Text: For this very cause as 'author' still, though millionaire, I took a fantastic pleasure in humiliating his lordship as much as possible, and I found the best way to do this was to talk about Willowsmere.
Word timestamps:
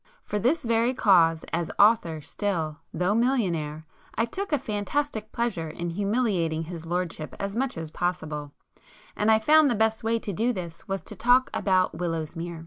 For 0.23 0.39
this 0.39 0.63
very 0.63 0.95
cause 0.95 1.45
as 1.53 1.69
'author' 1.77 2.21
still, 2.21 2.79
though 2.91 3.13
millionaire, 3.13 3.85
I 4.15 4.25
took 4.25 4.51
a 4.51 4.57
fantastic 4.57 5.31
pleasure 5.31 5.69
in 5.69 5.91
humiliating 5.91 6.63
his 6.63 6.87
lordship 6.87 7.35
as 7.39 7.55
much 7.55 7.77
as 7.77 7.91
possible, 7.91 8.51
and 9.15 9.29
I 9.29 9.37
found 9.37 9.69
the 9.69 9.75
best 9.75 10.03
way 10.03 10.17
to 10.17 10.33
do 10.33 10.53
this 10.53 10.87
was 10.87 11.03
to 11.03 11.15
talk 11.15 11.51
about 11.53 11.95
Willowsmere. 11.99 12.59